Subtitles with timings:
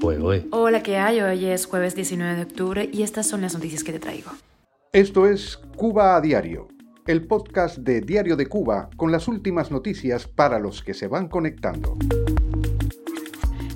[0.00, 1.20] Hola, ¿qué hay?
[1.20, 4.30] Hoy es jueves 19 de octubre y estas son las noticias que te traigo.
[4.92, 6.68] Esto es Cuba a Diario,
[7.06, 11.28] el podcast de Diario de Cuba con las últimas noticias para los que se van
[11.28, 11.96] conectando.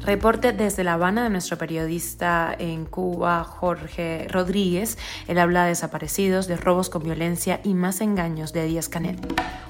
[0.05, 4.99] Reporte desde La Habana de nuestro periodista en Cuba, Jorge Rodríguez.
[5.29, 9.21] Él habla de desaparecidos, de robos con violencia y más engaños de Díaz Canel.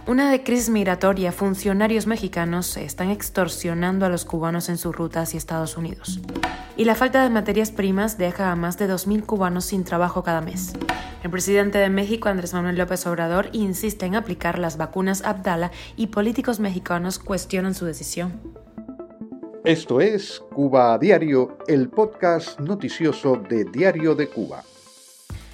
[0.07, 5.37] Una de crisis migratoria, funcionarios mexicanos están extorsionando a los cubanos en su ruta hacia
[5.37, 6.19] Estados Unidos.
[6.79, 10.41] Y la falta de materias primas deja a más de 2.000 cubanos sin trabajo cada
[10.41, 10.73] mes.
[11.23, 16.07] El presidente de México, Andrés Manuel López Obrador, insiste en aplicar las vacunas Abdala y
[16.07, 18.62] políticos mexicanos cuestionan su decisión.
[19.65, 24.65] Esto es Cuba a Diario, el podcast noticioso de Diario de Cuba.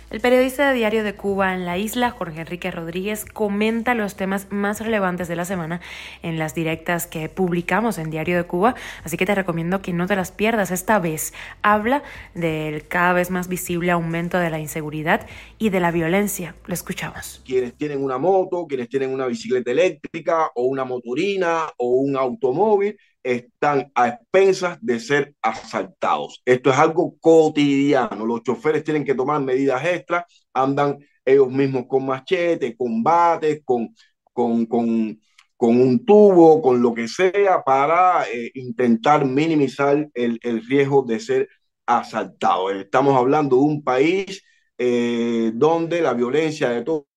[0.08, 4.46] El periodista de Diario de Cuba en la isla, Jorge Enrique Rodríguez, comenta los temas
[4.50, 5.82] más relevantes de la semana
[6.22, 10.06] en las directas que publicamos en Diario de Cuba, así que te recomiendo que no
[10.06, 10.70] te las pierdas.
[10.70, 12.02] Esta vez habla
[12.34, 15.26] del cada vez más visible aumento de la inseguridad
[15.58, 16.54] y de la violencia.
[16.64, 17.42] Lo escuchamos.
[17.44, 22.96] Quienes tienen una moto, quienes tienen una bicicleta eléctrica o una motorina o un automóvil,
[23.22, 26.42] están a expensas de ser asaltados.
[26.44, 28.26] Esto es algo cotidiano.
[28.26, 33.94] Los choferes tienen que tomar medidas extras, andan ellos mismos con machete, con bates, con,
[34.32, 35.20] con, con,
[35.56, 41.20] con un tubo, con lo que sea, para eh, intentar minimizar el, el, riesgo de
[41.20, 41.48] ser
[41.86, 42.72] asaltados.
[42.74, 44.42] Estamos hablando de un país
[44.78, 47.08] eh, donde la violencia de todo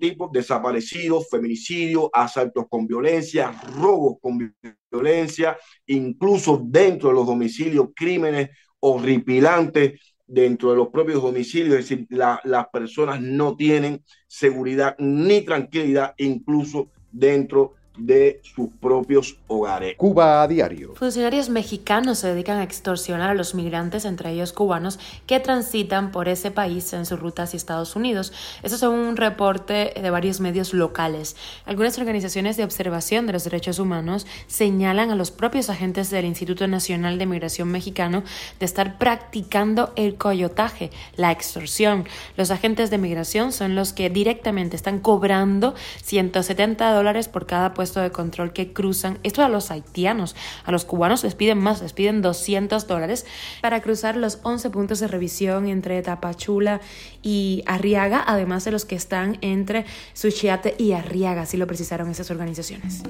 [0.00, 4.54] tipo, desaparecidos, feminicidios, asaltos con violencia, robos con
[4.90, 12.06] violencia, incluso dentro de los domicilios, crímenes horripilantes dentro de los propios domicilios, es decir,
[12.10, 19.96] la, las personas no tienen seguridad ni tranquilidad, incluso dentro de sus propios hogares.
[19.96, 20.94] Cuba a diario.
[20.94, 26.28] Funcionarios mexicanos se dedican a extorsionar a los migrantes, entre ellos cubanos, que transitan por
[26.28, 28.32] ese país en su ruta hacia Estados Unidos.
[28.62, 31.36] Eso es un reporte de varios medios locales.
[31.66, 36.66] Algunas organizaciones de observación de los derechos humanos señalan a los propios agentes del Instituto
[36.66, 38.22] Nacional de Migración Mexicano
[38.58, 42.04] de estar practicando el coyotaje, la extorsión.
[42.36, 47.89] Los agentes de migración son los que directamente están cobrando 170 dólares por cada puesto
[47.98, 49.18] de control que cruzan.
[49.24, 50.36] Esto a los haitianos.
[50.64, 53.26] A los cubanos les piden más, les piden 200 dólares
[53.60, 56.80] para cruzar los 11 puntos de revisión entre Tapachula
[57.22, 62.30] y Arriaga, además de los que están entre Suchiate y Arriaga, si lo precisaron esas
[62.30, 63.02] organizaciones.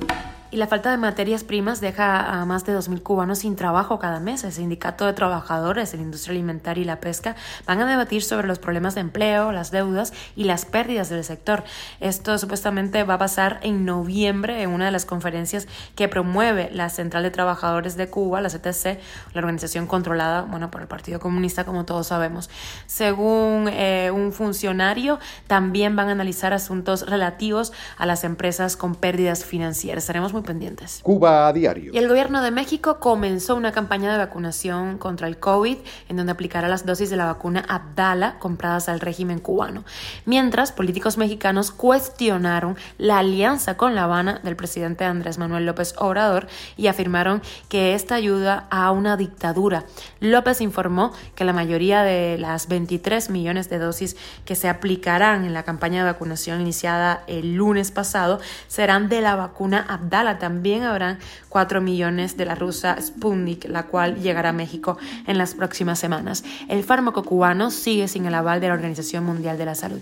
[0.53, 4.19] Y la falta de materias primas deja a más de 2.000 cubanos sin trabajo cada
[4.19, 4.43] mes.
[4.43, 8.49] El Sindicato de Trabajadores de la Industria Alimentaria y la Pesca van a debatir sobre
[8.49, 11.62] los problemas de empleo, las deudas y las pérdidas del sector.
[12.00, 16.88] Esto supuestamente va a pasar en noviembre en una de las conferencias que promueve la
[16.88, 18.99] Central de Trabajadores de Cuba, la CTC,
[19.32, 22.50] la organización controlada bueno, por el Partido Comunista, como todos sabemos.
[22.87, 29.44] Según eh, un funcionario, también van a analizar asuntos relativos a las empresas con pérdidas
[29.44, 30.03] financieras.
[30.03, 31.00] Estaremos pendientes.
[31.02, 31.92] Cuba a diario.
[31.94, 35.78] Y el gobierno de México comenzó una campaña de vacunación contra el COVID
[36.08, 39.84] en donde aplicará las dosis de la vacuna Abdala compradas al régimen cubano.
[40.24, 46.46] Mientras, políticos mexicanos cuestionaron la alianza con La Habana del presidente Andrés Manuel López Obrador
[46.76, 49.84] y afirmaron que esta ayuda a una dictadura.
[50.20, 55.54] López informó que la mayoría de las 23 millones de dosis que se aplicarán en
[55.54, 61.18] la campaña de vacunación iniciada el lunes pasado serán de la vacuna Abdala también habrá
[61.48, 66.44] 4 millones de la rusa Sputnik, la cual llegará a México en las próximas semanas.
[66.68, 70.00] El fármaco cubano sigue sin el aval de la Organización Mundial de la Salud.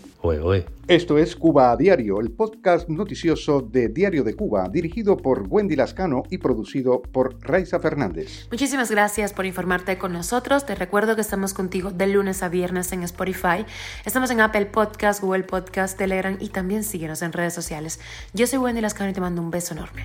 [0.89, 5.77] Esto es Cuba a Diario, el podcast noticioso de Diario de Cuba, dirigido por Wendy
[5.77, 8.49] Lascano y producido por Raiza Fernández.
[8.51, 10.65] Muchísimas gracias por informarte con nosotros.
[10.65, 13.67] Te recuerdo que estamos contigo de lunes a viernes en Spotify.
[14.07, 18.01] Estamos en Apple Podcast, Google Podcast, Telegram y también síguenos en redes sociales.
[18.33, 20.05] Yo soy Wendy Lascano y te mando un beso enorme.